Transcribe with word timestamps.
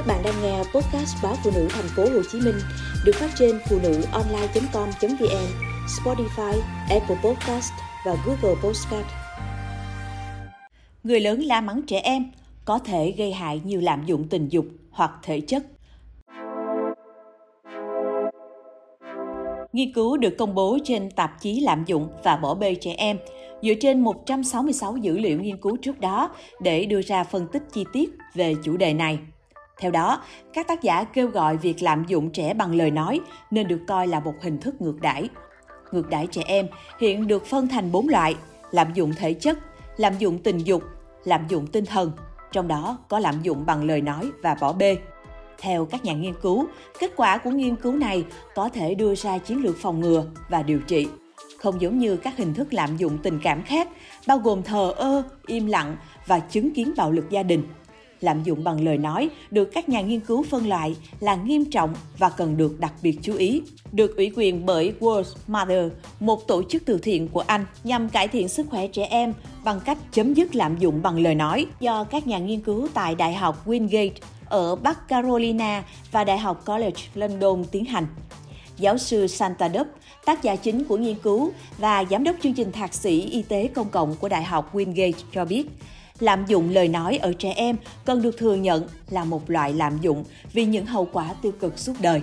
Các 0.00 0.06
bạn 0.06 0.22
đang 0.24 0.42
nghe 0.42 0.58
podcast 0.58 1.16
báo 1.22 1.34
phụ 1.44 1.50
nữ 1.54 1.68
thành 1.70 1.88
phố 1.96 2.02
Hồ 2.02 2.22
Chí 2.32 2.40
Minh 2.40 2.54
được 3.04 3.12
phát 3.14 3.30
trên 3.38 3.58
phụ 3.68 3.78
nữ 3.82 4.02
online.com.vn, 4.12 5.46
Spotify, 5.86 6.60
Apple 6.90 7.16
Podcast 7.24 7.72
và 8.06 8.16
Google 8.26 8.60
Podcast. 8.62 9.06
Người 11.04 11.20
lớn 11.20 11.40
la 11.40 11.60
mắng 11.60 11.82
trẻ 11.86 12.00
em 12.00 12.24
có 12.64 12.78
thể 12.78 13.14
gây 13.16 13.32
hại 13.32 13.60
nhiều 13.64 13.80
lạm 13.80 14.06
dụng 14.06 14.28
tình 14.28 14.48
dục 14.48 14.64
hoặc 14.90 15.10
thể 15.22 15.40
chất. 15.40 15.66
Nghiên 19.72 19.92
cứu 19.92 20.16
được 20.16 20.34
công 20.38 20.54
bố 20.54 20.78
trên 20.84 21.10
tạp 21.10 21.40
chí 21.40 21.60
Lạm 21.60 21.84
dụng 21.86 22.08
và 22.24 22.36
bỏ 22.36 22.54
bê 22.54 22.74
trẻ 22.74 22.94
em 22.96 23.18
dựa 23.62 23.74
trên 23.80 24.00
166 24.00 24.96
dữ 24.96 25.18
liệu 25.18 25.40
nghiên 25.40 25.56
cứu 25.56 25.76
trước 25.76 26.00
đó 26.00 26.30
để 26.60 26.84
đưa 26.84 27.02
ra 27.02 27.24
phân 27.24 27.46
tích 27.52 27.62
chi 27.72 27.84
tiết 27.92 28.10
về 28.34 28.54
chủ 28.64 28.76
đề 28.76 28.94
này. 28.94 29.18
Theo 29.80 29.90
đó, 29.90 30.22
các 30.52 30.68
tác 30.68 30.82
giả 30.82 31.04
kêu 31.04 31.28
gọi 31.28 31.56
việc 31.56 31.82
lạm 31.82 32.04
dụng 32.08 32.30
trẻ 32.30 32.54
bằng 32.54 32.74
lời 32.74 32.90
nói 32.90 33.20
nên 33.50 33.68
được 33.68 33.80
coi 33.88 34.06
là 34.06 34.20
một 34.20 34.34
hình 34.42 34.60
thức 34.60 34.80
ngược 34.80 35.00
đãi. 35.00 35.28
Ngược 35.92 36.10
đãi 36.10 36.26
trẻ 36.26 36.42
em 36.46 36.66
hiện 37.00 37.26
được 37.26 37.46
phân 37.46 37.68
thành 37.68 37.92
4 37.92 38.08
loại: 38.08 38.36
lạm 38.70 38.92
dụng 38.94 39.12
thể 39.14 39.34
chất, 39.34 39.58
lạm 39.96 40.18
dụng 40.18 40.38
tình 40.38 40.58
dục, 40.58 40.82
lạm 41.24 41.48
dụng 41.48 41.66
tinh 41.66 41.84
thần, 41.84 42.12
trong 42.52 42.68
đó 42.68 42.98
có 43.08 43.18
lạm 43.18 43.42
dụng 43.42 43.66
bằng 43.66 43.84
lời 43.84 44.00
nói 44.00 44.30
và 44.42 44.56
bỏ 44.60 44.72
bê. 44.72 44.96
Theo 45.58 45.84
các 45.84 46.04
nhà 46.04 46.12
nghiên 46.12 46.34
cứu, 46.42 46.66
kết 46.98 47.10
quả 47.16 47.38
của 47.38 47.50
nghiên 47.50 47.76
cứu 47.76 47.92
này 47.92 48.24
có 48.54 48.68
thể 48.68 48.94
đưa 48.94 49.14
ra 49.14 49.38
chiến 49.38 49.62
lược 49.62 49.76
phòng 49.76 50.00
ngừa 50.00 50.24
và 50.48 50.62
điều 50.62 50.78
trị. 50.78 51.08
Không 51.58 51.80
giống 51.80 51.98
như 51.98 52.16
các 52.16 52.36
hình 52.36 52.54
thức 52.54 52.72
lạm 52.72 52.96
dụng 52.96 53.18
tình 53.22 53.40
cảm 53.42 53.62
khác, 53.62 53.88
bao 54.26 54.38
gồm 54.38 54.62
thờ 54.62 54.92
ơ, 54.96 55.22
im 55.46 55.66
lặng 55.66 55.96
và 56.26 56.38
chứng 56.38 56.74
kiến 56.74 56.92
bạo 56.96 57.12
lực 57.12 57.30
gia 57.30 57.42
đình. 57.42 57.64
Lạm 58.20 58.42
dụng 58.42 58.64
bằng 58.64 58.84
lời 58.84 58.98
nói 58.98 59.28
được 59.50 59.64
các 59.64 59.88
nhà 59.88 60.00
nghiên 60.00 60.20
cứu 60.20 60.42
phân 60.42 60.68
loại 60.68 60.96
là 61.20 61.34
nghiêm 61.34 61.64
trọng 61.64 61.94
và 62.18 62.30
cần 62.30 62.56
được 62.56 62.80
đặc 62.80 62.92
biệt 63.02 63.18
chú 63.22 63.34
ý. 63.34 63.62
Được 63.92 64.16
ủy 64.16 64.32
quyền 64.36 64.66
bởi 64.66 64.92
World 65.00 65.34
Mother, 65.46 65.92
một 66.20 66.46
tổ 66.46 66.62
chức 66.62 66.82
từ 66.86 66.98
thiện 66.98 67.28
của 67.28 67.44
Anh 67.46 67.64
nhằm 67.84 68.08
cải 68.08 68.28
thiện 68.28 68.48
sức 68.48 68.66
khỏe 68.70 68.86
trẻ 68.86 69.04
em 69.04 69.32
bằng 69.64 69.80
cách 69.84 69.98
chấm 70.12 70.34
dứt 70.34 70.54
lạm 70.54 70.78
dụng 70.78 71.02
bằng 71.02 71.20
lời 71.20 71.34
nói 71.34 71.66
do 71.80 72.04
các 72.04 72.26
nhà 72.26 72.38
nghiên 72.38 72.60
cứu 72.60 72.88
tại 72.94 73.14
Đại 73.14 73.34
học 73.34 73.66
Wingate 73.66 74.10
ở 74.48 74.76
Bắc 74.76 75.08
Carolina 75.08 75.84
và 76.12 76.24
Đại 76.24 76.38
học 76.38 76.62
College 76.66 77.02
London 77.14 77.64
tiến 77.70 77.84
hành. 77.84 78.06
Giáo 78.78 78.98
sư 78.98 79.26
Santa 79.26 79.68
Dup, 79.68 79.86
tác 80.24 80.42
giả 80.42 80.56
chính 80.56 80.84
của 80.84 80.96
nghiên 80.96 81.16
cứu 81.18 81.52
và 81.78 82.04
giám 82.10 82.24
đốc 82.24 82.36
chương 82.42 82.54
trình 82.54 82.72
thạc 82.72 82.94
sĩ 82.94 83.20
y 83.20 83.42
tế 83.42 83.68
công 83.74 83.88
cộng 83.88 84.14
của 84.14 84.28
Đại 84.28 84.44
học 84.44 84.74
Wingate 84.74 85.12
cho 85.32 85.44
biết, 85.44 85.66
lạm 86.20 86.46
dụng 86.46 86.70
lời 86.70 86.88
nói 86.88 87.16
ở 87.16 87.32
trẻ 87.32 87.52
em 87.56 87.76
cần 88.04 88.22
được 88.22 88.38
thừa 88.38 88.54
nhận 88.54 88.88
là 89.10 89.24
một 89.24 89.50
loại 89.50 89.72
lạm 89.72 89.98
dụng 90.00 90.24
vì 90.52 90.64
những 90.64 90.86
hậu 90.86 91.08
quả 91.12 91.34
tiêu 91.42 91.52
cực 91.60 91.78
suốt 91.78 91.94
đời. 92.00 92.22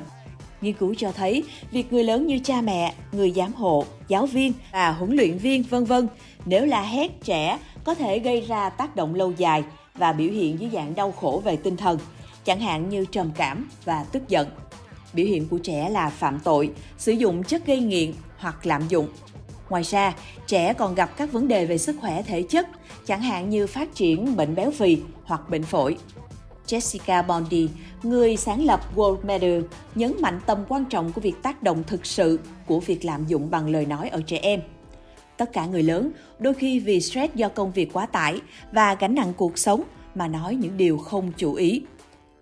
Nghiên 0.62 0.74
cứu 0.74 0.96
cho 0.98 1.12
thấy, 1.12 1.44
việc 1.72 1.94
người 1.94 2.04
lớn 2.04 2.28
như 2.28 2.40
cha 2.44 2.62
mẹ, 2.62 2.94
người 3.12 3.32
giám 3.32 3.54
hộ, 3.54 3.86
giáo 4.08 4.26
viên 4.26 4.54
và 4.72 4.92
huấn 4.92 5.16
luyện 5.16 5.38
viên 5.38 5.64
vân 5.64 5.86
vân 5.86 6.08
nếu 6.46 6.66
la 6.66 6.82
hét 6.82 7.24
trẻ 7.24 7.60
có 7.84 7.94
thể 7.94 8.20
gây 8.20 8.42
ra 8.42 8.70
tác 8.70 8.96
động 8.96 9.16
lâu 9.16 9.32
dài 9.38 9.64
và 9.96 10.14
biểu 10.14 10.30
hiện 10.30 10.60
dưới 10.60 10.70
dạng 10.74 10.96
đau 10.96 11.12
khổ 11.12 11.42
về 11.46 11.56
tinh 11.56 11.78
thần, 11.78 12.00
chẳng 12.44 12.60
hạn 12.60 12.90
như 12.90 13.06
trầm 13.12 13.32
cảm 13.36 13.70
và 13.86 14.06
tức 14.12 14.30
giận. 14.30 14.48
Biểu 15.14 15.26
hiện 15.26 15.48
của 15.48 15.58
trẻ 15.58 15.90
là 15.90 16.10
phạm 16.10 16.40
tội, 16.40 16.72
sử 16.98 17.12
dụng 17.12 17.44
chất 17.44 17.66
gây 17.66 17.80
nghiện 17.80 18.14
hoặc 18.38 18.66
lạm 18.66 18.88
dụng. 18.88 19.08
Ngoài 19.70 19.84
ra, 19.84 20.14
trẻ 20.48 20.74
còn 20.74 20.96
gặp 20.96 21.18
các 21.18 21.32
vấn 21.32 21.48
đề 21.48 21.66
về 21.66 21.78
sức 21.78 21.96
khỏe 22.02 22.22
thể 22.22 22.44
chất, 22.44 22.68
chẳng 23.06 23.22
hạn 23.22 23.50
như 23.50 23.68
phát 23.68 23.96
triển 23.96 24.36
bệnh 24.36 24.56
béo 24.56 24.72
phì 24.72 24.98
hoặc 25.24 25.50
bệnh 25.50 25.64
phổi. 25.64 25.98
Jessica 26.68 27.28
Bondi, 27.28 27.70
người 28.04 28.38
sáng 28.38 28.66
lập 28.66 28.82
World 28.96 29.26
Matter, 29.26 29.64
nhấn 29.96 30.14
mạnh 30.20 30.40
tầm 30.46 30.66
quan 30.68 30.86
trọng 30.86 31.14
của 31.14 31.22
việc 31.22 31.36
tác 31.44 31.64
động 31.64 31.84
thực 31.88 32.06
sự 32.06 32.40
của 32.66 32.80
việc 32.80 33.06
lạm 33.06 33.26
dụng 33.28 33.50
bằng 33.52 33.70
lời 33.70 33.86
nói 33.86 34.10
ở 34.10 34.22
trẻ 34.22 34.38
em. 34.42 34.62
Tất 35.38 35.54
cả 35.54 35.66
người 35.66 35.84
lớn, 35.84 36.12
đôi 36.40 36.54
khi 36.54 36.80
vì 36.80 37.02
stress 37.02 37.36
do 37.36 37.50
công 37.50 37.72
việc 37.72 37.94
quá 37.94 38.06
tải 38.06 38.42
và 38.72 38.94
gánh 38.94 39.16
nặng 39.16 39.34
cuộc 39.38 39.58
sống 39.58 39.84
mà 40.16 40.28
nói 40.28 40.56
những 40.56 40.78
điều 40.78 40.98
không 40.98 41.32
chủ 41.38 41.54
ý. 41.54 41.82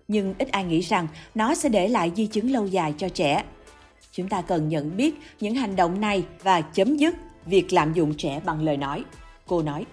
Nhưng 0.08 0.34
ít 0.38 0.48
ai 0.52 0.64
nghĩ 0.64 0.80
rằng 0.80 1.08
nó 1.34 1.54
sẽ 1.54 1.68
để 1.68 1.88
lại 1.88 2.12
di 2.16 2.26
chứng 2.26 2.50
lâu 2.50 2.66
dài 2.66 2.94
cho 2.98 3.08
trẻ. 3.08 3.44
Chúng 4.16 4.28
ta 4.28 4.42
cần 4.42 4.68
nhận 4.68 4.96
biết 4.96 5.14
những 5.40 5.54
hành 5.54 5.76
động 5.76 6.00
này 6.00 6.24
và 6.42 6.60
chấm 6.60 6.96
dứt 6.96 7.14
việc 7.46 7.72
lạm 7.72 7.92
dụng 7.92 8.14
trẻ 8.14 8.40
bằng 8.44 8.62
lời 8.62 8.76
nói. 8.76 9.04
Cô 9.46 9.62
nói. 9.62 9.84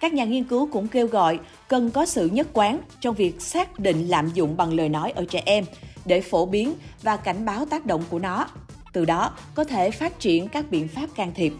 Các 0.00 0.12
nhà 0.12 0.24
nghiên 0.24 0.44
cứu 0.44 0.68
cũng 0.72 0.88
kêu 0.88 1.06
gọi 1.06 1.38
cần 1.68 1.90
có 1.90 2.06
sự 2.06 2.28
nhất 2.32 2.46
quán 2.52 2.80
trong 3.00 3.14
việc 3.14 3.40
xác 3.40 3.78
định 3.78 4.08
lạm 4.08 4.28
dụng 4.34 4.56
bằng 4.56 4.72
lời 4.72 4.88
nói 4.88 5.10
ở 5.10 5.24
trẻ 5.24 5.42
em 5.44 5.64
để 6.04 6.20
phổ 6.20 6.46
biến 6.46 6.74
và 7.02 7.16
cảnh 7.16 7.44
báo 7.44 7.66
tác 7.66 7.86
động 7.86 8.02
của 8.10 8.18
nó. 8.18 8.46
Từ 8.92 9.04
đó 9.04 9.32
có 9.54 9.64
thể 9.64 9.90
phát 9.90 10.20
triển 10.20 10.48
các 10.48 10.70
biện 10.70 10.88
pháp 10.88 11.06
can 11.14 11.32
thiệp. 11.34 11.52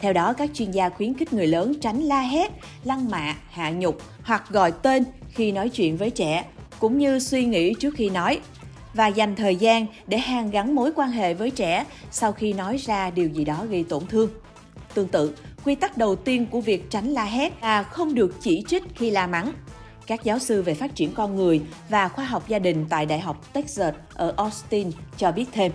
Theo 0.00 0.12
đó, 0.12 0.32
các 0.32 0.50
chuyên 0.54 0.70
gia 0.70 0.88
khuyến 0.88 1.14
khích 1.14 1.32
người 1.32 1.46
lớn 1.46 1.74
tránh 1.80 2.02
la 2.02 2.20
hét, 2.20 2.52
lăng 2.84 3.10
mạ, 3.10 3.36
hạ 3.50 3.70
nhục 3.70 4.02
hoặc 4.22 4.44
gọi 4.50 4.72
tên 4.72 5.04
khi 5.28 5.52
nói 5.52 5.68
chuyện 5.68 5.96
với 5.96 6.10
trẻ, 6.10 6.44
cũng 6.78 6.98
như 6.98 7.18
suy 7.18 7.44
nghĩ 7.44 7.74
trước 7.74 7.94
khi 7.96 8.10
nói 8.10 8.40
và 8.94 9.06
dành 9.06 9.36
thời 9.36 9.56
gian 9.56 9.86
để 10.06 10.18
hàn 10.18 10.50
gắn 10.50 10.74
mối 10.74 10.90
quan 10.96 11.10
hệ 11.10 11.34
với 11.34 11.50
trẻ 11.50 11.84
sau 12.10 12.32
khi 12.32 12.52
nói 12.52 12.76
ra 12.76 13.10
điều 13.10 13.28
gì 13.28 13.44
đó 13.44 13.64
gây 13.70 13.84
tổn 13.88 14.06
thương. 14.06 14.30
Tương 14.94 15.08
tự, 15.08 15.36
quy 15.64 15.74
tắc 15.74 15.96
đầu 15.98 16.16
tiên 16.16 16.46
của 16.46 16.60
việc 16.60 16.90
tránh 16.90 17.08
la 17.08 17.24
hét 17.24 17.62
là 17.62 17.82
không 17.82 18.14
được 18.14 18.36
chỉ 18.40 18.64
trích 18.68 18.82
khi 18.94 19.10
la 19.10 19.26
mắng. 19.26 19.52
Các 20.06 20.24
giáo 20.24 20.38
sư 20.38 20.62
về 20.62 20.74
phát 20.74 20.94
triển 20.94 21.12
con 21.12 21.36
người 21.36 21.60
và 21.88 22.08
khoa 22.08 22.24
học 22.24 22.48
gia 22.48 22.58
đình 22.58 22.86
tại 22.90 23.06
Đại 23.06 23.20
học 23.20 23.52
Texas 23.52 23.94
ở 24.14 24.34
Austin 24.36 24.90
cho 25.16 25.32
biết 25.32 25.46
thêm, 25.52 25.72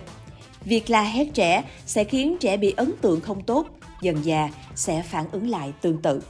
việc 0.64 0.90
la 0.90 1.02
hét 1.02 1.26
trẻ 1.34 1.64
sẽ 1.86 2.04
khiến 2.04 2.36
trẻ 2.40 2.56
bị 2.56 2.74
ấn 2.76 2.92
tượng 3.00 3.20
không 3.20 3.42
tốt, 3.42 3.66
dần 4.02 4.24
già 4.24 4.48
sẽ 4.74 5.02
phản 5.02 5.24
ứng 5.32 5.48
lại 5.48 5.72
tương 5.80 6.02
tự. 6.02 6.22